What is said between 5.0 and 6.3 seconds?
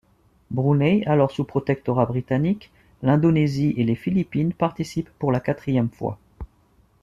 pour la quatrième fois.